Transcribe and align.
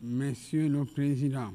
Monsieur 0.00 0.68
le 0.68 0.84
Président, 0.84 1.52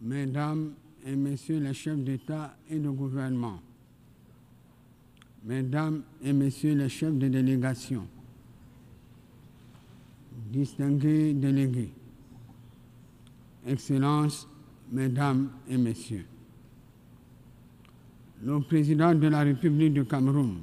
Mesdames 0.00 0.72
et 1.06 1.14
Messieurs 1.14 1.60
les 1.60 1.74
chefs 1.74 1.98
d'État 1.98 2.56
et 2.68 2.78
de 2.78 2.90
gouvernement, 2.90 3.60
Mesdames 5.44 6.02
et 6.24 6.32
Messieurs 6.32 6.74
les 6.74 6.88
chefs 6.88 7.14
de 7.16 7.28
délégation, 7.28 8.04
distingués 10.50 11.34
délégués, 11.34 11.92
Excellences, 13.64 14.48
Mesdames 14.90 15.50
et 15.68 15.76
Messieurs, 15.76 16.26
le 18.42 18.58
Président 18.60 19.14
de 19.14 19.28
la 19.28 19.42
République 19.42 19.94
du 19.94 20.04
Cameroun, 20.04 20.56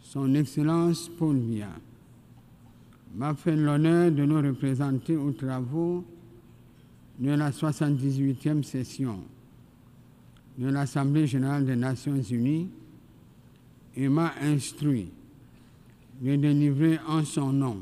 Son 0.00 0.34
Excellence 0.34 1.10
Paul 1.10 1.36
Biya, 1.36 1.68
m'a 3.14 3.34
fait 3.34 3.56
l'honneur 3.56 4.10
de 4.10 4.24
nous 4.24 4.40
représenter 4.40 5.16
aux 5.16 5.32
travaux 5.32 6.04
de 7.18 7.30
la 7.30 7.50
78e 7.50 8.62
session 8.62 9.20
de 10.58 10.68
l'Assemblée 10.68 11.26
générale 11.26 11.64
des 11.64 11.76
Nations 11.76 12.20
unies 12.22 12.68
et 13.96 14.08
m'a 14.08 14.32
instruit 14.42 15.10
de 16.20 16.36
délivrer 16.36 16.98
en 17.06 17.24
son 17.24 17.52
nom 17.52 17.78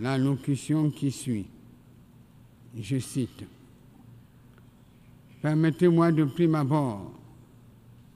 la 0.00 0.18
locution 0.18 0.90
qui 0.90 1.10
suit. 1.10 1.46
Je 2.78 2.98
cite. 2.98 3.44
Permettez-moi 5.42 6.12
de 6.12 6.24
prime 6.24 6.54
abord 6.54 7.12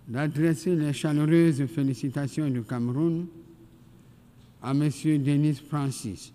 d'adresser 0.08 0.74
les 0.74 0.92
chaleureuses 0.92 1.64
félicitations 1.66 2.48
du 2.48 2.62
Cameroun 2.62 3.26
à 4.62 4.70
M. 4.70 4.88
Denis 5.22 5.54
Francis 5.68 6.32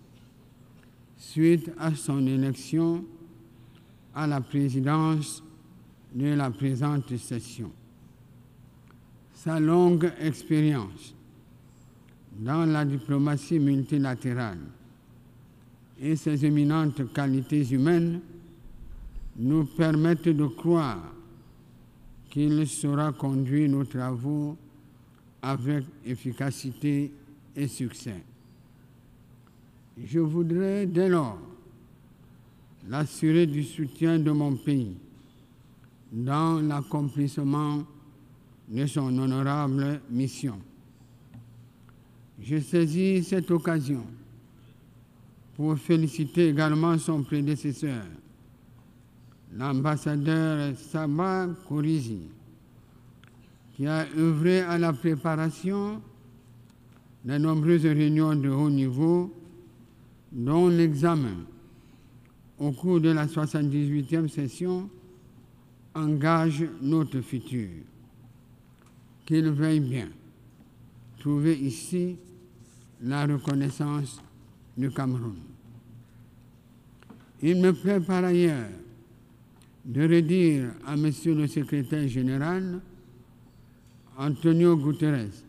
suite 1.16 1.70
à 1.78 1.94
son 1.94 2.26
élection 2.26 3.04
à 4.14 4.26
la 4.26 4.40
présidence 4.40 5.42
de 6.14 6.34
la 6.34 6.50
présente 6.50 7.16
session. 7.16 7.70
Sa 9.34 9.60
longue 9.60 10.12
expérience 10.20 11.14
dans 12.38 12.64
la 12.64 12.84
diplomatie 12.84 13.58
multilatérale 13.58 14.58
et 16.00 16.16
ses 16.16 16.44
éminentes 16.44 17.12
qualités 17.12 17.66
humaines 17.72 18.20
nous 19.36 19.64
permettent 19.64 20.28
de 20.28 20.46
croire 20.46 21.12
qu'il 22.30 22.66
saura 22.66 23.12
conduire 23.12 23.68
nos 23.68 23.84
travaux 23.84 24.56
avec 25.42 25.84
efficacité 26.04 27.12
et. 27.58 27.68
Je 30.04 30.20
voudrais 30.20 30.86
dès 30.86 31.08
lors 31.08 31.38
l'assurer 32.88 33.46
du 33.46 33.64
soutien 33.64 34.18
de 34.18 34.30
mon 34.30 34.54
pays 34.54 34.96
dans 36.12 36.60
l'accomplissement 36.60 37.84
de 38.68 38.86
son 38.86 39.18
honorable 39.18 40.00
mission. 40.10 40.58
Je 42.40 42.60
saisis 42.60 43.24
cette 43.24 43.50
occasion 43.50 44.04
pour 45.56 45.76
féliciter 45.76 46.50
également 46.50 46.96
son 46.98 47.24
prédécesseur, 47.24 48.04
l'ambassadeur 49.52 50.76
Saba 50.76 51.48
Kourizi, 51.66 52.20
qui 53.74 53.86
a 53.86 54.06
œuvré 54.16 54.60
à 54.60 54.78
la 54.78 54.92
préparation 54.92 56.00
de 57.28 57.36
nombreuses 57.36 57.84
réunions 57.84 58.34
de 58.34 58.48
haut 58.48 58.70
niveau, 58.70 59.30
dont 60.32 60.68
l'examen 60.68 61.36
au 62.58 62.72
cours 62.72 63.02
de 63.02 63.10
la 63.10 63.26
78e 63.26 64.28
session 64.28 64.88
engage 65.94 66.64
notre 66.80 67.20
futur. 67.20 67.68
Qu'il 69.26 69.50
veuille 69.50 69.80
bien 69.80 70.08
trouver 71.18 71.54
ici 71.54 72.16
la 73.02 73.26
reconnaissance 73.26 74.22
du 74.78 74.90
Cameroun. 74.90 75.36
Il 77.42 77.60
me 77.60 77.72
plaît 77.72 78.00
par 78.00 78.24
ailleurs 78.24 78.70
de 79.84 80.00
redire 80.02 80.70
à 80.86 80.96
Monsieur 80.96 81.34
le 81.34 81.46
secrétaire 81.46 82.08
général 82.08 82.80
Antonio 84.16 84.78
Guterres 84.78 85.47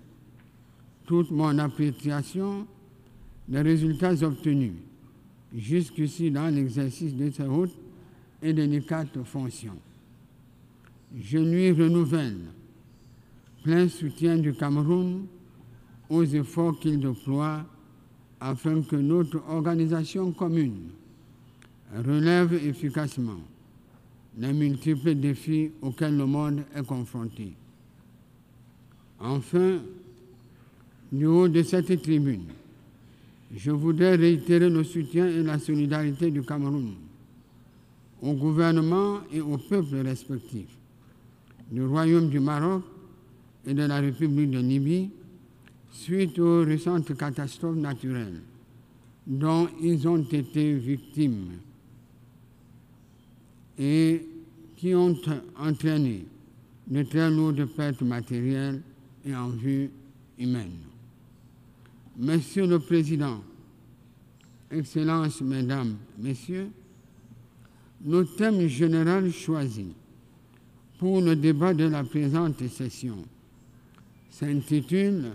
toute 1.09 1.31
mon 1.31 1.57
appréciation 1.57 2.67
des 3.47 3.61
résultats 3.61 4.21
obtenus 4.21 4.73
jusqu'ici 5.51 6.29
dans 6.29 6.53
l'exercice 6.53 7.15
de 7.15 7.31
ces 7.31 7.47
hautes 7.47 7.75
et 8.43 8.53
délicates 8.53 9.23
fonctions. 9.23 9.79
Je 11.19 11.39
lui 11.39 11.71
renouvelle 11.71 12.37
plein 13.63 13.89
soutien 13.89 14.37
du 14.37 14.53
Cameroun 14.53 15.25
aux 16.11 16.25
efforts 16.25 16.79
qu'il 16.79 16.99
déploie 16.99 17.65
afin 18.39 18.83
que 18.83 18.95
notre 18.95 19.41
organisation 19.49 20.31
commune 20.31 20.89
relève 22.05 22.53
efficacement 22.53 23.41
les 24.37 24.53
multiples 24.53 25.15
défis 25.15 25.71
auxquels 25.81 26.15
le 26.15 26.27
monde 26.27 26.65
est 26.75 26.85
confronté. 26.85 27.53
Enfin, 29.19 29.79
du 31.11 31.25
haut 31.25 31.47
de 31.47 31.63
cette 31.63 32.01
tribune, 32.01 32.45
je 33.55 33.71
voudrais 33.71 34.15
réitérer 34.15 34.69
le 34.69 34.83
soutien 34.83 35.27
et 35.27 35.43
la 35.43 35.57
solidarité 35.57 36.29
du 36.29 36.41
Cameroun 36.43 36.93
au 38.21 38.33
gouvernement 38.33 39.19
et 39.31 39.41
au 39.41 39.57
peuple 39.57 39.95
respectifs 40.05 40.77
du 41.71 41.83
Royaume 41.83 42.29
du 42.29 42.39
Maroc 42.39 42.83
et 43.65 43.73
de 43.73 43.83
la 43.83 43.99
République 43.99 44.51
de 44.51 44.59
Libye 44.59 45.09
suite 45.91 46.37
aux 46.39 46.63
récentes 46.63 47.15
catastrophes 47.17 47.77
naturelles 47.77 48.41
dont 49.25 49.67
ils 49.81 50.07
ont 50.07 50.23
été 50.23 50.73
victimes 50.73 51.51
et 53.77 54.27
qui 54.75 54.93
ont 54.95 55.15
entraîné 55.57 56.25
de 56.87 57.03
très 57.03 57.29
lourdes 57.29 57.65
pertes 57.65 58.01
matérielles 58.01 58.81
et 59.25 59.35
en 59.35 59.49
vue 59.49 59.89
humaine. 60.37 60.88
Monsieur 62.19 62.67
le 62.67 62.79
Président, 62.79 63.41
Excellences, 64.69 65.39
Mesdames, 65.39 65.95
Messieurs, 66.17 66.67
le 68.05 68.25
thème 68.25 68.67
général 68.67 69.31
choisi 69.31 69.93
pour 70.97 71.21
le 71.21 71.37
débat 71.37 71.73
de 71.73 71.85
la 71.85 72.03
présente 72.03 72.61
session 72.67 73.17
s'intitule 74.29 75.31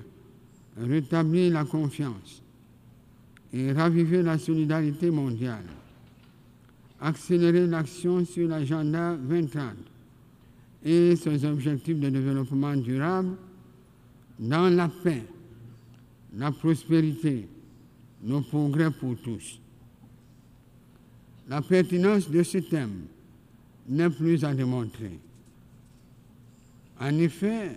Rétablir 0.77 1.53
la 1.53 1.65
confiance 1.65 2.43
et 3.53 3.71
raviver 3.71 4.23
la 4.23 4.37
solidarité 4.39 5.09
mondiale, 5.09 5.65
accélérer 7.01 7.69
l'action 7.69 8.25
sur 8.27 8.49
l'agenda 8.49 9.15
2030 9.15 9.63
et 10.85 11.15
ses 11.15 11.45
objectifs 11.45 12.01
de 12.01 12.11
développement 12.11 12.75
durable 12.75 13.37
dans 14.41 14.69
la 14.69 14.89
paix, 14.89 15.23
la 16.37 16.51
prospérité, 16.51 17.47
le 18.27 18.41
progrès 18.41 18.91
pour 18.91 19.17
tous. 19.17 19.61
La 21.49 21.61
pertinence 21.61 22.31
de 22.31 22.43
ce 22.43 22.59
thème 22.59 23.05
n'est 23.89 24.11
plus 24.11 24.45
à 24.45 24.55
démontrer. 24.55 25.19
En 26.99 27.19
effet, 27.19 27.73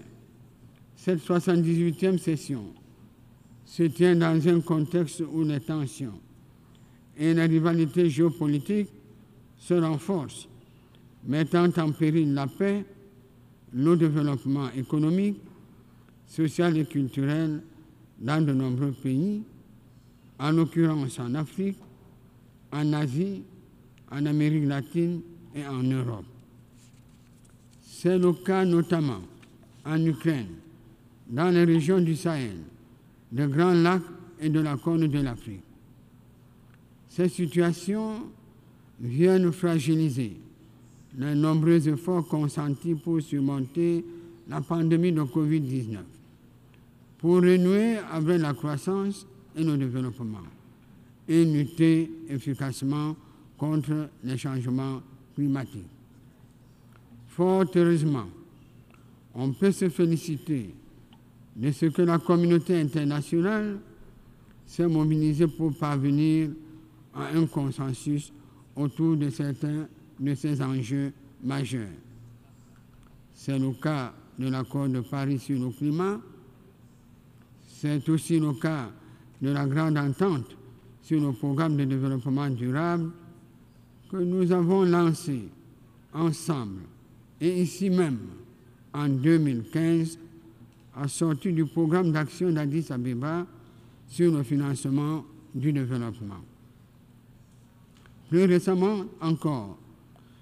cette 0.96 1.20
78e 1.20 2.18
session 2.18 2.64
se 3.66 3.84
tient 3.84 4.16
dans 4.16 4.48
un 4.48 4.62
contexte 4.62 5.22
où 5.32 5.44
les 5.44 5.60
tensions 5.60 6.20
et 7.18 7.34
les 7.34 7.46
rivalités 7.46 8.10
géopolitiques 8.10 8.90
se 9.58 9.74
renforcent, 9.74 10.48
mettant 11.26 11.70
en 11.78 11.92
péril 11.92 12.34
la 12.34 12.48
paix, 12.48 12.86
le 13.74 13.98
développement 13.98 14.70
économique, 14.72 15.42
social 16.28 16.78
et 16.78 16.86
culturel 16.86 17.62
dans 18.20 18.46
de 18.46 18.54
nombreux 18.54 18.92
pays, 18.92 19.44
en 20.40 20.52
l'occurrence 20.52 21.20
en 21.20 21.34
Afrique, 21.36 21.78
en 22.72 22.94
Asie, 22.94 23.44
en 24.12 24.26
Amérique 24.26 24.66
latine 24.66 25.22
et 25.56 25.66
en 25.66 25.84
Europe. 25.84 26.26
C'est 27.82 28.18
le 28.18 28.34
cas 28.34 28.66
notamment 28.66 29.22
en 29.86 30.06
Ukraine, 30.06 30.48
dans 31.30 31.50
les 31.50 31.64
régions 31.64 32.00
du 32.00 32.16
Sahel, 32.16 32.58
des 33.32 33.48
Grands 33.48 33.74
Lacs 33.74 34.04
et 34.40 34.50
de 34.50 34.60
la 34.60 34.78
Corne 34.78 35.08
de 35.08 35.20
l'Afrique. 35.20 35.64
Ces 37.10 37.30
situations 37.30 38.22
viennent 39.00 39.52
fragiliser 39.52 40.38
les 41.18 41.34
nombreux 41.34 41.88
efforts 41.88 42.28
consentis 42.28 42.94
pour 42.94 43.22
surmonter 43.22 44.06
la 44.48 44.62
pandémie 44.62 45.12
de 45.12 45.22
Covid-19, 45.22 45.98
pour 47.18 47.36
renouer 47.38 47.98
avec 48.12 48.42
la 48.42 48.54
croissance 48.54 49.26
et 49.56 49.64
le 49.64 49.78
développement, 49.78 50.44
et 51.28 51.44
lutter 51.46 52.12
efficacement 52.30 53.16
contre 53.58 54.10
les 54.24 54.38
changements 54.38 55.02
climatiques. 55.36 55.90
Fort 57.28 57.66
heureusement, 57.76 58.28
on 59.34 59.52
peut 59.52 59.72
se 59.72 59.90
féliciter 59.90 60.74
de 61.56 61.72
ce 61.72 61.88
que 61.88 62.04
la 62.04 62.20
communauté 62.20 62.80
internationale 62.80 63.80
s'est 64.66 64.88
mobilisée 64.88 65.48
pour 65.48 65.76
parvenir 65.76 66.50
à 67.16 67.30
un 67.36 67.46
consensus 67.48 68.32
autour 68.76 69.18
de 69.18 69.30
certains 69.30 69.88
de 70.20 70.36
ces 70.36 70.62
enjeux 70.62 71.12
majeurs. 71.44 71.88
C'est 73.34 73.58
le 73.58 73.72
cas 73.74 74.14
de 74.38 74.50
l'accord 74.50 74.88
de 74.88 75.00
Paris 75.02 75.40
sur 75.40 75.60
le 75.60 75.70
climat, 75.72 76.20
c'est 77.80 78.10
aussi 78.10 78.40
le 78.40 78.54
cas 78.54 78.90
de 79.40 79.50
la 79.50 79.68
grande 79.68 79.98
entente 79.98 80.58
sur 81.04 81.22
le 81.22 81.32
programme 81.32 81.78
de 81.78 81.86
développement 81.86 82.50
durable 82.50 83.12
que 84.10 84.18
nous 84.18 84.52
avons 84.52 84.84
lancé 84.84 85.48
ensemble 86.12 86.82
et 87.40 87.62
ici 87.62 87.92
même 87.92 88.18
en 88.94 89.08
2015 89.08 90.18
à 90.96 91.08
sortir 91.08 91.54
du 91.54 91.66
programme 91.66 92.12
d'action 92.12 92.50
d'Addis 92.52 92.88
Abeba 92.90 93.46
sur 94.08 94.34
le 94.34 94.42
financement 94.42 95.24
du 95.54 95.72
développement. 95.72 96.42
Plus 98.30 98.46
récemment 98.46 99.06
encore, 99.22 99.78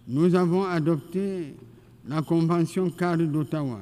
nous 0.07 0.33
avons 0.35 0.63
adopté 0.63 1.53
la 2.07 2.21
Convention 2.21 2.89
cadre 2.91 3.25
d'Ottawa 3.25 3.81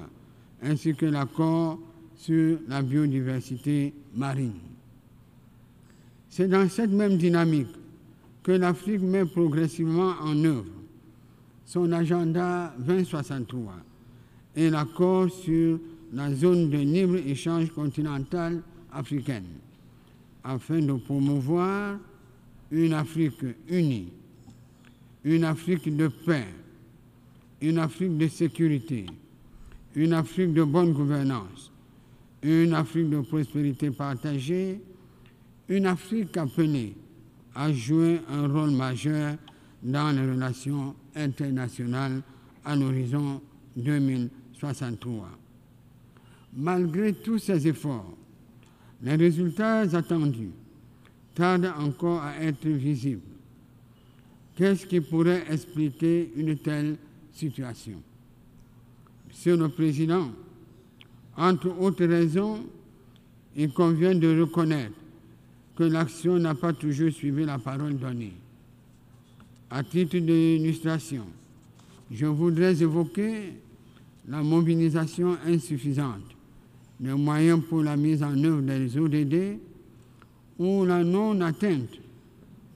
ainsi 0.63 0.95
que 0.95 1.05
l'accord 1.05 1.77
sur 2.23 2.59
la 2.69 2.81
biodiversité 2.81 3.93
marine. 4.15 4.53
C'est 6.29 6.47
dans 6.47 6.69
cette 6.69 6.91
même 6.91 7.17
dynamique 7.17 7.75
que 8.41 8.53
l'Afrique 8.53 9.01
met 9.01 9.25
progressivement 9.25 10.13
en 10.21 10.41
œuvre 10.45 10.71
son 11.65 11.91
agenda 11.91 12.73
2063 12.79 13.73
et 14.55 14.69
l'accord 14.69 15.29
sur 15.29 15.79
la 16.13 16.33
zone 16.33 16.69
de 16.69 16.77
libre-échange 16.77 17.69
continentale 17.71 18.61
africaine 18.93 19.43
afin 20.45 20.79
de 20.79 20.93
promouvoir 20.93 21.97
une 22.71 22.93
Afrique 22.93 23.43
unie, 23.67 24.13
une 25.25 25.43
Afrique 25.43 25.93
de 25.93 26.07
paix, 26.07 26.47
une 27.59 27.79
Afrique 27.79 28.17
de 28.17 28.29
sécurité, 28.29 29.07
une 29.93 30.13
Afrique 30.13 30.53
de 30.53 30.63
bonne 30.63 30.93
gouvernance, 30.93 31.72
une 32.43 32.73
Afrique 32.73 33.09
de 33.09 33.21
prospérité 33.21 33.89
partagée, 33.91 34.81
une 35.69 35.85
Afrique 35.85 36.35
appelée 36.37 36.95
à 37.55 37.71
jouer 37.71 38.19
un 38.29 38.47
rôle 38.47 38.71
majeur 38.71 39.35
dans 39.81 40.11
les 40.11 40.29
relations 40.29 40.95
internationales 41.15 42.21
à 42.65 42.75
l'horizon 42.75 43.41
2063. 43.75 45.29
Malgré 46.55 47.13
tous 47.13 47.39
ces 47.39 47.67
efforts, 47.67 48.13
les 49.01 49.15
résultats 49.15 49.81
attendus 49.81 50.51
tardent 51.35 51.73
encore 51.77 52.21
à 52.21 52.37
être 52.41 52.67
visibles. 52.67 53.21
Qu'est-ce 54.55 54.85
qui 54.85 55.01
pourrait 55.01 55.43
expliquer 55.49 56.31
une 56.35 56.57
telle 56.57 56.97
situation? 57.31 58.01
Monsieur 59.27 59.57
le 59.57 59.67
Président, 59.69 60.29
entre 61.37 61.69
autres 61.79 62.05
raisons, 62.05 62.59
il 63.55 63.71
convient 63.71 64.15
de 64.15 64.41
reconnaître 64.41 64.95
que 65.75 65.83
l'action 65.83 66.37
n'a 66.37 66.55
pas 66.55 66.73
toujours 66.73 67.11
suivi 67.11 67.45
la 67.45 67.57
parole 67.57 67.97
donnée. 67.97 68.33
À 69.69 69.83
titre 69.83 70.17
d'illustration, 70.17 71.25
je 72.11 72.25
voudrais 72.25 72.81
évoquer 72.81 73.53
la 74.27 74.43
mobilisation 74.43 75.35
insuffisante 75.45 76.21
des 76.99 77.13
moyens 77.13 77.61
pour 77.67 77.81
la 77.81 77.97
mise 77.97 78.21
en 78.23 78.41
œuvre 78.43 78.61
des 78.61 78.97
ODD 78.97 79.57
ou 80.59 80.85
la 80.85 81.03
non-atteinte 81.03 81.99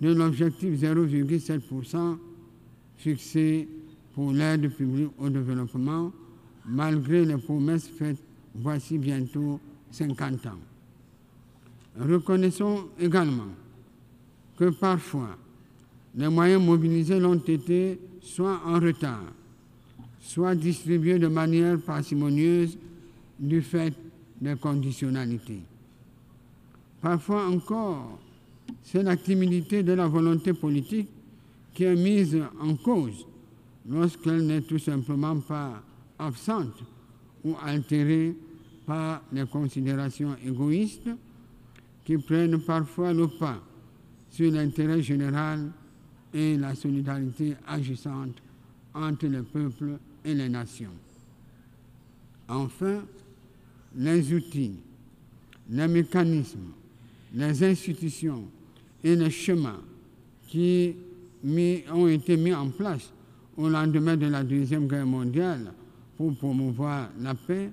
de 0.02 0.14
l'objectif 0.14 0.82
0,7% 0.82 2.18
fixé 2.98 3.68
pour 4.14 4.32
l'aide 4.32 4.70
publique 4.74 5.12
au 5.20 5.30
développement, 5.30 6.12
malgré 6.66 7.24
les 7.24 7.38
promesses 7.38 7.88
faites 7.88 8.18
voici 8.58 8.98
bientôt 8.98 9.60
50 9.92 10.46
ans. 10.48 10.60
Reconnaissons 12.00 12.86
également 13.00 13.48
que 14.58 14.70
parfois 14.70 15.38
les 16.16 16.30
moyens 16.30 16.64
mobilisés 16.64 17.20
l'ont 17.20 17.36
été 17.36 18.00
soit 18.22 18.60
en 18.66 18.80
retard, 18.80 19.24
soit 20.20 20.56
distribués 20.56 21.20
de 21.20 21.28
manière 21.28 21.80
parcimonieuse 21.80 22.78
du 23.40 23.62
fait 23.62 23.94
des 24.42 24.56
conditionnalités. 24.56 25.62
Parfois 27.02 27.48
encore, 27.48 28.20
c'est 28.84 29.04
la 29.04 29.16
timidité 29.16 29.84
de 29.84 29.94
la 29.94 30.08
volonté 30.08 30.54
politique 30.54 31.08
qui 31.74 31.84
est 31.84 31.96
mise 31.96 32.38
en 32.60 32.76
cause 32.76 33.26
lorsqu'elle 33.88 34.46
n'est 34.46 34.62
tout 34.62 34.80
simplement 34.80 35.38
pas 35.38 35.82
absente 36.18 36.84
ou 37.44 37.56
altérée 37.64 38.36
par 38.88 39.22
les 39.34 39.46
considérations 39.46 40.36
égoïstes 40.44 41.10
qui 42.06 42.18
prennent 42.18 42.60
parfois 42.62 43.14
le 43.14 43.28
pas 43.28 43.62
sur 44.32 44.50
l'intérêt 44.52 45.04
général 45.04 45.70
et 46.34 46.58
la 46.58 46.74
solidarité 46.74 47.56
agissante 47.68 48.42
entre 48.94 49.28
les 49.28 49.42
peuples 49.42 50.00
et 50.24 50.34
les 50.34 50.50
nations. 50.50 50.94
Enfin, 52.48 53.04
les 53.96 54.34
outils, 54.34 54.78
les 55.70 55.88
mécanismes, 55.88 56.72
les 57.34 57.64
institutions 57.64 58.46
et 59.04 59.16
les 59.16 59.30
chemins 59.30 59.82
qui 60.48 60.96
ont 61.92 62.08
été 62.08 62.38
mis 62.38 62.54
en 62.54 62.70
place 62.70 63.12
au 63.58 63.68
lendemain 63.68 64.16
de 64.16 64.28
la 64.28 64.44
Deuxième 64.44 64.88
Guerre 64.88 65.06
mondiale 65.06 65.74
pour 66.16 66.34
promouvoir 66.36 67.10
la 67.20 67.36
paix, 67.36 67.70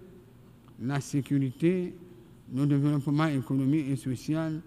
la 0.80 1.00
sécurité 1.00 1.94
nos 2.52 2.66
développements 2.66 3.26
économiques 3.26 3.88
et 3.90 3.96
social 3.96 4.60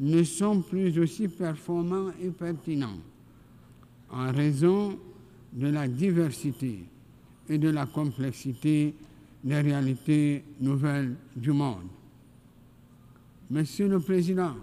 ne 0.00 0.22
sont 0.22 0.62
plus 0.62 0.98
aussi 0.98 1.28
performants 1.28 2.10
et 2.22 2.30
pertinents. 2.30 2.98
En 4.10 4.32
raison 4.32 4.98
de 5.52 5.66
la 5.66 5.88
diversité 5.88 6.84
et 7.48 7.58
de 7.58 7.68
la 7.68 7.86
complexité 7.86 8.94
des 9.42 9.60
réalités 9.60 10.44
nouvelles 10.60 11.14
du 11.36 11.52
monde. 11.52 11.88
Monsieur 13.50 13.88
le 13.88 13.98
Président, 13.98 14.54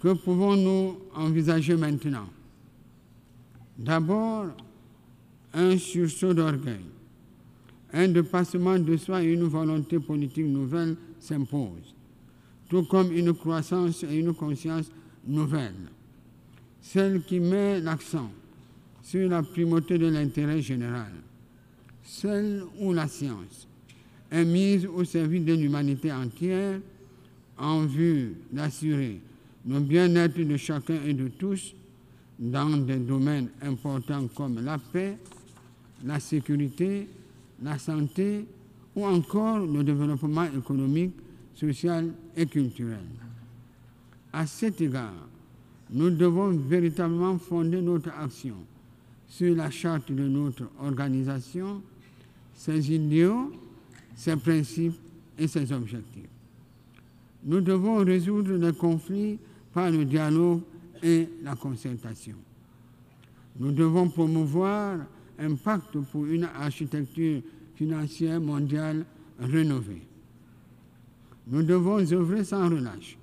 que 0.00 0.12
pouvons-nous 0.12 0.98
envisager 1.14 1.76
maintenant? 1.76 2.28
D'abord, 3.78 4.46
un 5.52 5.76
sursaut 5.76 6.34
d'orgueil, 6.34 6.84
un 7.92 8.08
dépassement 8.08 8.78
de 8.78 8.96
soi 8.96 9.22
et 9.22 9.32
une 9.32 9.44
volonté 9.44 9.98
politique 9.98 10.46
nouvelle 10.46 10.96
s'impose, 11.20 11.94
tout 12.68 12.84
comme 12.84 13.12
une 13.12 13.32
croissance 13.34 14.02
et 14.04 14.16
une 14.16 14.34
conscience 14.34 14.90
nouvelle, 15.26 15.74
celle 16.80 17.22
qui 17.22 17.40
met 17.40 17.80
l'accent 17.80 18.30
sur 19.02 19.28
la 19.28 19.42
primauté 19.42 19.98
de 19.98 20.06
l'intérêt 20.06 20.60
général, 20.60 21.12
celle 22.02 22.62
où 22.80 22.92
la 22.92 23.08
science 23.08 23.66
est 24.30 24.44
mise 24.44 24.86
au 24.86 25.04
service 25.04 25.44
de 25.44 25.54
l'humanité 25.54 26.12
entière 26.12 26.80
en 27.58 27.86
vue 27.86 28.34
d'assurer 28.52 29.20
le 29.68 29.80
bien-être 29.80 30.38
de 30.38 30.56
chacun 30.56 30.98
et 31.04 31.14
de 31.14 31.28
tous 31.28 31.74
dans 32.38 32.76
des 32.76 32.98
domaines 32.98 33.48
importants 33.62 34.28
comme 34.34 34.64
la 34.64 34.78
paix, 34.78 35.16
la 36.04 36.20
sécurité, 36.20 37.08
la 37.62 37.78
santé 37.78 38.46
ou 38.94 39.04
encore 39.04 39.58
le 39.58 39.84
développement 39.84 40.44
économique, 40.44 41.14
social 41.54 42.12
et 42.36 42.46
culturel. 42.46 43.04
À 44.32 44.46
cet 44.46 44.80
égard, 44.80 45.28
nous 45.90 46.10
devons 46.10 46.50
véritablement 46.50 47.38
fonder 47.38 47.80
notre 47.80 48.10
action 48.10 48.56
sur 49.28 49.54
la 49.54 49.70
charte 49.70 50.10
de 50.12 50.28
notre 50.28 50.64
organisation, 50.80 51.82
ses 52.54 52.92
idéaux, 52.92 53.52
ses 54.14 54.36
principes 54.36 54.98
et 55.38 55.46
ses 55.46 55.72
objectifs. 55.72 56.28
Nous 57.44 57.60
devons 57.60 58.04
résoudre 58.04 58.54
les 58.54 58.72
conflits 58.72 59.38
par 59.72 59.90
le 59.90 60.04
dialogue 60.04 60.62
et 61.02 61.28
la 61.42 61.54
concertation. 61.54 62.36
Nous 63.58 63.72
devons 63.72 64.08
promouvoir 64.08 64.98
un 65.38 65.54
pacte 65.54 65.98
pour 66.10 66.26
une 66.26 66.44
architecture 66.44 67.40
financière 67.74 68.40
mondiale 68.40 69.04
rénovée. 69.38 70.02
Nous 71.48 71.62
devons 71.62 72.00
œuvrer 72.12 72.44
sans 72.44 72.68
relâche 72.68 73.18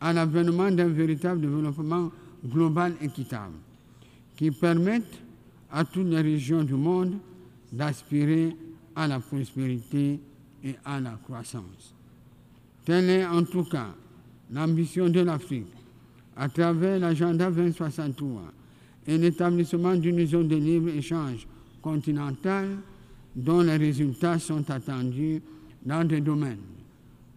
à 0.00 0.12
l'avènement 0.12 0.70
d'un 0.70 0.88
véritable 0.88 1.40
développement 1.40 2.10
global 2.46 2.94
équitable 3.00 3.56
qui 4.36 4.50
permette 4.50 5.18
à 5.72 5.84
toutes 5.84 6.06
les 6.06 6.20
régions 6.20 6.62
du 6.62 6.74
monde 6.74 7.14
d'aspirer 7.72 8.54
à 8.94 9.06
la 9.08 9.18
prospérité 9.18 10.20
et 10.64 10.74
à 10.84 11.00
la 11.00 11.18
croissance. 11.24 11.94
Telle 12.84 13.10
est 13.10 13.26
en 13.26 13.42
tout 13.44 13.64
cas 13.64 13.94
l'ambition 14.50 15.08
de 15.08 15.20
l'Afrique 15.20 15.66
à 16.36 16.48
travers 16.48 16.98
l'agenda 16.98 17.50
2063 17.50 18.42
et 19.08 19.16
l'établissement 19.16 19.96
d'une 19.96 20.24
zone 20.26 20.48
de 20.48 20.56
libre-échange 20.56 21.46
continentale 21.80 22.76
dont 23.34 23.62
les 23.62 23.78
résultats 23.78 24.38
sont 24.38 24.70
attendus 24.70 25.40
dans 25.84 26.04
des 26.04 26.20
domaines 26.20 26.58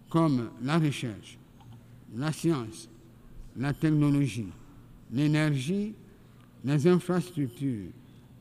comme 0.10 0.50
la 0.62 0.78
recherche, 0.78 1.38
la 2.18 2.34
science, 2.34 2.90
la 3.56 3.72
technologie, 3.72 4.50
l'énergie, 5.14 5.94
les 6.66 6.88
infrastructures, 6.88 7.88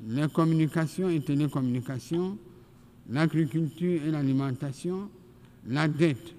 les 0.09 0.29
communications 0.29 1.09
et 1.09 1.21
télécommunications, 1.21 2.37
l'agriculture 3.09 4.03
et 4.05 4.11
l'alimentation, 4.11 5.09
la 5.69 5.87
dette, 5.87 6.35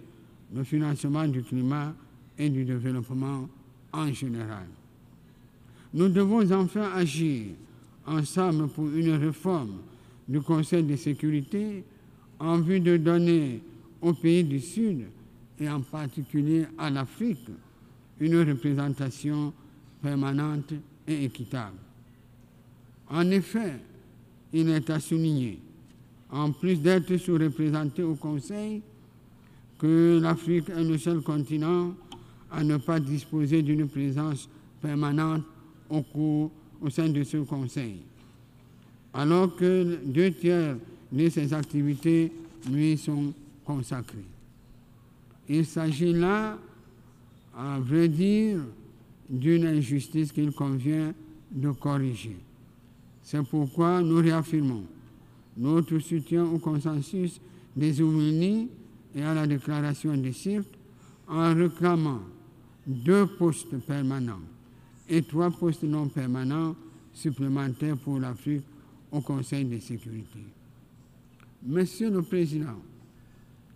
le 0.54 0.66
financement 0.66 1.26
du 1.28 1.42
climat 1.44 1.94
et 2.38 2.50
du 2.50 2.66
développement 2.66 3.48
en 3.94 4.12
général. 4.12 4.68
Nous 5.94 6.08
devons 6.10 6.50
enfin 6.52 6.92
agir 6.96 7.48
ensemble 8.06 8.68
pour 8.70 8.88
une 8.90 9.12
réforme 9.12 9.80
du 10.28 10.40
Conseil 10.42 10.84
de 10.84 10.96
sécurité 10.96 11.84
en 12.40 12.60
vue 12.60 12.80
de 12.80 12.98
donner 12.98 13.62
aux 14.02 14.14
pays 14.14 14.44
du 14.44 14.60
Sud 14.60 15.06
et 15.60 15.70
en 15.70 15.82
particulier 15.82 16.66
à 16.78 16.90
l'Afrique 16.90 17.48
une 18.20 18.38
représentation 18.40 19.54
permanente 20.02 20.74
et 21.08 21.26
équitable. 21.26 21.78
En 23.10 23.30
effet, 23.30 23.74
il 24.54 24.70
est 24.70 24.90
à 24.90 25.00
souligner, 25.00 25.60
en 26.30 26.52
plus 26.52 26.78
d'être 26.78 27.16
sous-représenté 27.18 28.04
au 28.04 28.16
Conseil, 28.16 28.82
que 29.78 30.20
l'Afrique 30.22 30.70
est 30.70 30.84
le 30.84 30.98
seul 30.98 31.22
continent 31.22 31.94
à 32.50 32.64
ne 32.64 32.78
pas 32.78 33.00
disposer 33.00 33.62
d'une 33.62 33.88
présence 33.88 34.48
permanente 34.82 35.44
au, 35.92 36.02
cours, 36.02 36.52
au 36.82 36.90
sein 36.90 37.10
de 37.10 37.24
ce 37.24 37.38
Conseil, 37.38 37.98
alors 39.14 39.56
que 39.56 40.00
deux 40.06 40.32
tiers 40.32 40.78
de 41.12 41.30
ses 41.30 41.54
activités 41.54 42.32
lui 42.72 42.98
sont 42.98 43.34
consacrés. 43.66 44.26
Il 45.50 45.66
s'agit 45.66 46.14
là, 46.14 46.58
à 47.56 47.80
vrai 47.80 48.08
dire, 48.08 48.60
d'une 49.30 49.66
injustice 49.66 50.32
qu'il 50.32 50.52
convient 50.52 51.14
de 51.52 51.72
corriger. 51.72 52.38
C'est 53.22 53.44
pourquoi 53.44 54.02
nous 54.02 54.18
réaffirmons 54.18 54.84
notre 55.58 56.00
soutien 56.00 56.46
au 56.46 56.58
consensus 56.58 57.40
des 57.76 58.00
Unis 58.00 58.70
et 59.16 59.24
à 59.24 59.34
la 59.34 59.48
déclaration 59.48 60.16
des 60.16 60.34
cirques 60.34 60.78
en 61.28 61.54
réclamant 61.54 62.20
deux 62.86 63.26
postes 63.26 63.78
permanents 63.86 64.40
et 65.10 65.22
trois 65.22 65.52
postes 65.52 65.84
non 65.84 66.08
permanents 66.08 66.76
supplémentaires 67.14 67.98
pour 67.98 68.20
l'Afrique 68.20 68.64
au 69.12 69.22
Conseil 69.22 69.66
de 69.66 69.80
sécurité. 69.80 70.40
Monsieur 71.64 72.10
le 72.10 72.22
Président, 72.22 72.80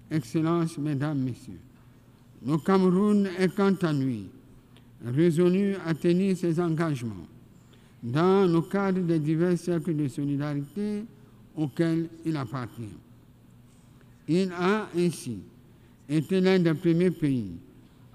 Excellences, 0.10 0.78
Mesdames, 0.78 1.20
Messieurs, 1.20 1.60
le 2.46 2.58
Cameroun 2.58 3.28
est 3.38 3.54
quant 3.56 3.76
à 3.82 3.94
lui 3.94 4.28
résolu 5.04 5.76
à 5.86 5.94
tenir 5.94 6.38
ses 6.38 6.60
engagements 6.60 7.28
dans 8.02 8.52
le 8.52 8.62
cadre 8.62 9.02
des 9.02 9.20
divers 9.20 9.58
cercles 9.58 9.96
de 9.96 10.08
solidarité 10.08 11.04
auxquels 11.56 12.08
il 12.26 12.38
appartient. 12.38 12.84
Il 14.28 14.52
a 14.52 14.88
ainsi 14.96 15.40
été 16.08 16.40
l'un 16.40 16.60
des 16.60 16.74
premiers 16.74 17.12
pays 17.12 17.52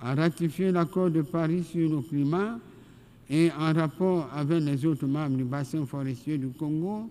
à 0.01 0.15
ratifier 0.15 0.71
l'accord 0.71 1.11
de 1.11 1.23
Paris 1.23 1.65
sur 1.65 1.89
le 1.89 2.01
climat 2.01 2.59
et 3.31 3.51
en 3.53 3.73
rapport 3.73 4.29
avec 4.35 4.61
les 4.65 4.85
autres 4.85 5.07
membres 5.07 5.37
du 5.37 5.45
bassin 5.45 5.87
forestier 5.87 6.37
du 6.37 6.49
Congo, 6.49 7.09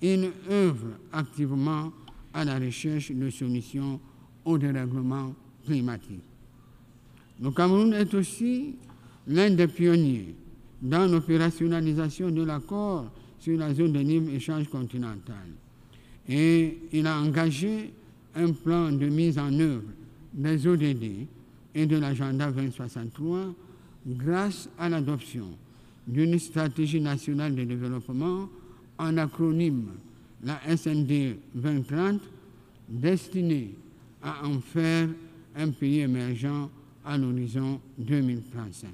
il 0.00 0.30
œuvre 0.48 0.86
activement 1.12 1.92
à 2.32 2.44
la 2.44 2.58
recherche 2.60 3.10
de 3.10 3.28
solutions 3.30 3.98
au 4.44 4.56
dérèglement 4.56 5.34
climatique. 5.66 6.22
Le 7.42 7.50
Cameroun 7.50 7.92
est 7.94 8.14
aussi 8.14 8.76
l'un 9.26 9.50
des 9.50 9.66
pionniers 9.66 10.36
dans 10.80 11.10
l'opérationnalisation 11.10 12.30
de 12.30 12.44
l'accord 12.44 13.10
sur 13.40 13.58
la 13.58 13.74
zone 13.74 13.92
de 13.92 14.00
libre-échange 14.00 14.68
continentale. 14.68 15.50
Et 16.28 16.78
il 16.92 17.06
a 17.08 17.18
engagé 17.18 17.92
un 18.36 18.52
plan 18.52 18.92
de 18.92 19.06
mise 19.06 19.38
en 19.38 19.52
œuvre 19.58 19.82
des 20.32 20.64
ODD 20.64 21.26
et 21.74 21.86
de 21.86 21.96
l'agenda 21.96 22.52
2063 22.52 23.54
grâce 24.06 24.68
à 24.78 24.88
l'adoption 24.88 25.46
d'une 26.06 26.38
stratégie 26.38 27.00
nationale 27.00 27.54
de 27.54 27.64
développement 27.64 28.48
en 28.98 29.16
acronyme, 29.16 29.88
la 30.44 30.60
SND 30.76 31.36
2030, 31.54 32.20
destinée 32.88 33.74
à 34.22 34.46
en 34.46 34.60
faire 34.60 35.08
un 35.56 35.70
pays 35.70 36.00
émergent 36.00 36.70
à 37.04 37.18
l'horizon 37.18 37.80
2035. 37.98 38.90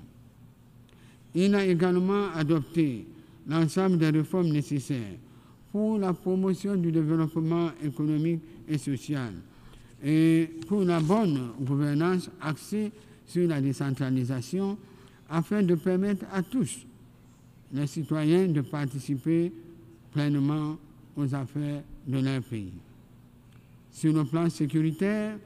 Il 1.34 1.54
a 1.54 1.64
également 1.64 2.28
adopté 2.34 3.06
l'ensemble 3.48 3.98
des 3.98 4.10
réformes 4.10 4.48
nécessaires 4.48 5.16
pour 5.70 5.98
la 5.98 6.12
promotion 6.12 6.76
du 6.76 6.92
développement 6.92 7.70
économique 7.82 8.40
et 8.68 8.78
social 8.78 9.32
et 10.04 10.50
pour 10.68 10.82
la 10.82 11.00
bonne 11.00 11.52
gouvernance 11.60 12.30
axée 12.40 12.92
sur 13.26 13.48
la 13.48 13.60
décentralisation 13.60 14.76
afin 15.32 15.62
de 15.62 15.74
permettre 15.74 16.26
à 16.30 16.42
tous 16.42 16.86
les 17.72 17.86
citoyens 17.86 18.48
de 18.48 18.60
participer 18.60 19.50
pleinement 20.12 20.76
aux 21.16 21.34
affaires 21.34 21.82
de 22.06 22.18
leur 22.18 22.42
pays. 22.42 22.72
Sur 23.90 24.12
le 24.12 24.24
plan 24.24 24.50
sécuritaire, 24.50 25.38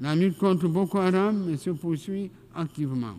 la 0.00 0.16
lutte 0.16 0.38
contre 0.38 0.66
Boko 0.66 0.98
Haram 0.98 1.56
se 1.56 1.70
poursuit 1.70 2.30
activement 2.54 3.14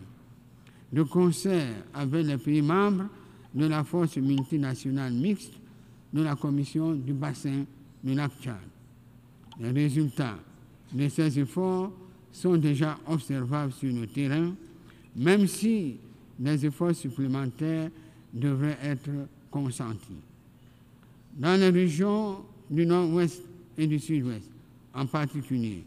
de 0.91 1.03
concert 1.03 1.73
avec 1.93 2.25
les 2.25 2.37
pays 2.37 2.61
membres 2.61 3.05
de 3.53 3.65
la 3.65 3.85
force 3.85 4.17
multinationale 4.17 5.13
mixte 5.13 5.53
de 6.11 6.21
la 6.21 6.35
Commission 6.35 6.93
du 6.93 7.13
bassin 7.13 7.63
de 8.03 8.13
lac 8.13 8.31
Tchad. 8.41 8.55
Les 9.59 9.71
résultats 9.71 10.37
de 10.91 11.07
ces 11.07 11.39
efforts 11.39 11.93
sont 12.33 12.57
déjà 12.57 12.97
observables 13.07 13.71
sur 13.71 13.93
le 13.93 14.05
terrain, 14.07 14.53
même 15.15 15.47
si 15.47 15.97
des 16.39 16.65
efforts 16.65 16.95
supplémentaires 16.95 17.89
devraient 18.33 18.77
être 18.83 19.09
consentis. 19.51 20.21
Dans 21.37 21.59
les 21.59 21.69
régions 21.69 22.37
du 22.69 22.85
nord-ouest 22.85 23.41
et 23.77 23.87
du 23.87 23.99
sud-ouest, 23.99 24.49
en 24.93 25.05
particulier, 25.05 25.83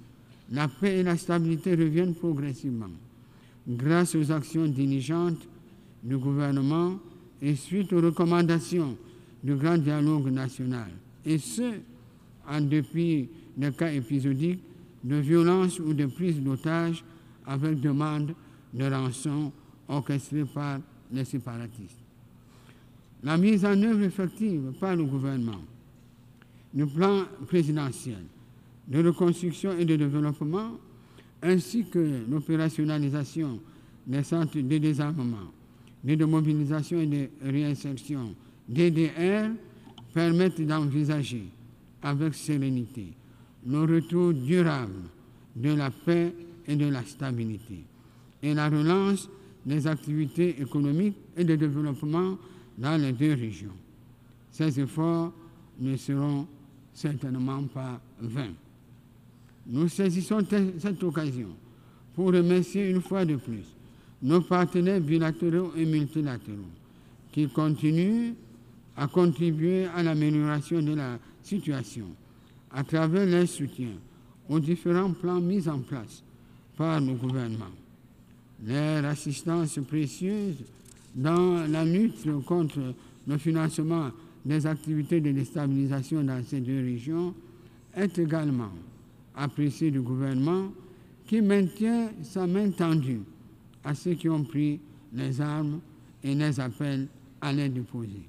la 0.50 0.68
paix 0.68 0.98
et 0.98 1.02
la 1.02 1.16
stabilité 1.16 1.74
reviennent 1.74 2.14
progressivement 2.14 2.90
grâce 3.68 4.14
aux 4.14 4.30
actions 4.30 4.66
diligentes 4.66 5.46
du 6.02 6.16
gouvernement 6.16 6.98
et 7.42 7.56
suite 7.56 7.92
aux 7.92 8.00
recommandations 8.00 8.96
du 9.42 9.54
grand 9.54 9.78
dialogue 9.78 10.28
national, 10.30 10.88
et 11.24 11.38
ce, 11.38 11.74
en 12.48 12.60
dépit 12.60 13.28
des 13.56 13.72
cas 13.72 13.92
épisodiques 13.92 14.60
de 15.02 15.16
violence 15.16 15.78
ou 15.78 15.92
de 15.94 16.06
prise 16.06 16.40
d'otages 16.40 17.04
avec 17.46 17.80
demande 17.80 18.34
de 18.74 18.84
rançon 18.84 19.52
orchestrée 19.88 20.44
par 20.44 20.80
les 21.12 21.24
séparatistes. 21.24 21.98
La 23.22 23.36
mise 23.36 23.64
en 23.64 23.80
œuvre 23.82 24.02
effective 24.02 24.72
par 24.78 24.94
le 24.96 25.04
gouvernement 25.04 25.60
du 26.72 26.86
plan 26.86 27.22
présidentiel 27.46 28.22
de 28.88 29.04
reconstruction 29.04 29.76
et 29.78 29.84
de 29.84 29.96
développement 29.96 30.72
ainsi 31.42 31.84
que 31.86 32.22
l'opérationnalisation 32.28 33.60
des 34.06 34.22
centres 34.22 34.58
de 34.58 34.78
désarmement, 34.78 35.50
de 36.04 36.24
mobilisation 36.24 37.00
et 37.00 37.06
de 37.06 37.28
réinsertion 37.42 38.34
DDR 38.68 39.50
permettent 40.14 40.60
d'envisager 40.60 41.44
avec 42.02 42.34
sérénité 42.34 43.08
le 43.66 43.80
retour 43.80 44.32
durable 44.32 45.02
de 45.56 45.74
la 45.74 45.90
paix 45.90 46.32
et 46.68 46.76
de 46.76 46.86
la 46.86 47.04
stabilité 47.04 47.84
et 48.42 48.54
la 48.54 48.68
relance 48.68 49.28
des 49.64 49.86
activités 49.86 50.60
économiques 50.60 51.16
et 51.36 51.44
de 51.44 51.56
développement 51.56 52.38
dans 52.78 53.00
les 53.00 53.12
deux 53.12 53.34
régions. 53.34 53.74
Ces 54.50 54.80
efforts 54.80 55.32
ne 55.80 55.96
seront 55.96 56.46
certainement 56.94 57.62
pas 57.64 58.00
vains. 58.20 58.54
Nous 59.66 59.88
saisissons 59.88 60.42
cette 60.78 61.02
occasion 61.02 61.48
pour 62.14 62.26
remercier 62.26 62.88
une 62.90 63.02
fois 63.02 63.24
de 63.24 63.36
plus 63.36 63.64
nos 64.22 64.40
partenaires 64.40 65.00
bilatéraux 65.00 65.72
et 65.76 65.84
multilatéraux 65.84 66.72
qui 67.32 67.48
continuent 67.48 68.32
à 68.96 69.06
contribuer 69.08 69.86
à 69.94 70.02
l'amélioration 70.02 70.80
de 70.80 70.94
la 70.94 71.18
situation 71.42 72.06
à 72.70 72.82
travers 72.82 73.26
les 73.26 73.46
soutiens 73.46 73.98
aux 74.48 74.60
différents 74.60 75.12
plans 75.12 75.40
mis 75.40 75.68
en 75.68 75.80
place 75.80 76.22
par 76.76 77.00
nos 77.00 77.14
gouvernements. 77.14 77.66
Leur 78.64 79.04
assistance 79.04 79.78
précieuse 79.86 80.56
dans 81.14 81.66
la 81.68 81.84
lutte 81.84 82.26
contre 82.44 82.94
le 83.26 83.38
financement 83.38 84.10
des 84.44 84.66
activités 84.66 85.20
de 85.20 85.32
déstabilisation 85.32 86.22
dans 86.22 86.42
ces 86.44 86.60
deux 86.60 86.80
régions 86.80 87.34
est 87.94 88.18
également 88.18 88.70
appréciée 89.34 89.90
du 89.90 90.00
gouvernement 90.00 90.72
qui 91.26 91.42
maintient 91.42 92.10
sa 92.22 92.46
main 92.46 92.70
tendue 92.70 93.20
à 93.84 93.94
ceux 93.94 94.14
qui 94.14 94.28
ont 94.28 94.44
pris 94.44 94.80
les 95.12 95.40
armes 95.40 95.80
et 96.22 96.34
les 96.34 96.60
appels 96.60 97.08
à 97.40 97.52
les 97.52 97.68
déposer. 97.68 98.22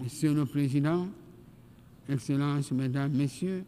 Monsieur 0.00 0.34
le 0.34 0.44
Président, 0.44 1.08
Excellences, 2.08 2.70
Mesdames, 2.72 3.12
Messieurs, 3.12 3.64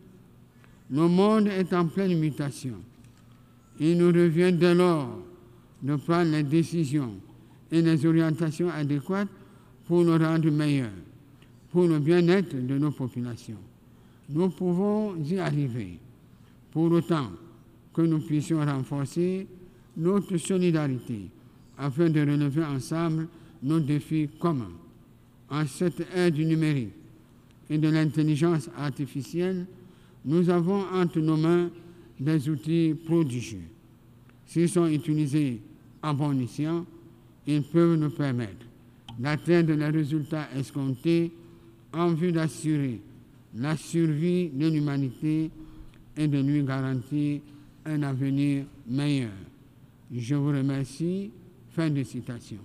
le 0.91 1.09
monde 1.09 1.49
est 1.49 1.73
en 1.73 1.87
pleine 1.87 2.19
mutation. 2.19 2.77
Il 3.79 3.99
nous 3.99 4.09
revient 4.09 4.53
dès 4.53 4.75
lors 4.75 5.19
de 5.83 5.97
prendre 5.97 6.31
les 6.31 6.43
décisions 6.43 7.15
et 7.73 7.83
les 7.83 8.05
orientations 8.05 8.71
adéquates 8.71 9.29
pour 9.87 10.05
nous 10.05 10.19
rendre 10.19 10.51
meilleurs, 10.51 10.91
pour 11.71 11.87
le 11.87 11.99
bien-être 11.99 12.55
de 12.55 12.79
nos 12.79 12.91
populations. 12.91 13.59
Nous 14.29 14.49
pouvons 14.51 15.17
y 15.17 15.39
arriver, 15.39 15.99
pour 16.71 16.91
autant 16.93 17.31
que 17.93 18.03
nous 18.03 18.21
puissions 18.21 18.65
renforcer 18.65 19.47
notre 19.97 20.37
solidarité 20.37 21.23
afin 21.77 22.09
de 22.11 22.21
relever 22.21 22.65
ensemble 22.65 23.29
nos 23.63 23.81
défis 23.81 24.29
communs. 24.39 24.73
En 25.49 25.67
cette 25.67 26.07
ère 26.15 26.31
du 26.31 26.45
numérique 26.45 26.93
et 27.69 27.79
de 27.79 27.89
l'intelligence 27.89 28.71
artificielle, 28.77 29.67
nous 30.25 30.49
avons 30.49 30.85
entre 30.93 31.19
nos 31.19 31.37
mains 31.37 31.71
des 32.19 32.49
outils 32.49 32.95
prodigieux. 33.07 33.63
S'ils 34.47 34.69
sont 34.69 34.87
utilisés 34.87 35.61
à 36.03 36.13
bon 36.13 36.39
escient, 36.41 36.85
ils 37.47 37.63
peuvent 37.63 37.97
nous 37.97 38.11
permettre 38.11 38.67
d'atteindre 39.19 39.75
les 39.75 39.89
résultats 39.89 40.49
escomptés 40.57 41.33
en 41.93 42.13
vue 42.13 42.33
d'assurer 42.33 43.01
la 43.57 43.77
survie 43.77 44.49
de 44.49 44.69
l'humanité 44.69 45.51
et 46.17 46.29
de 46.29 46.39
lui 46.41 46.63
garantir 46.63 47.41
un 47.85 48.03
avenir 48.03 48.65
meilleur. 48.87 49.31
Je 50.13 50.35
vous 50.35 50.49
remercie. 50.49 51.31
Fin 51.73 51.89
de 51.89 52.03
citation. 52.03 52.59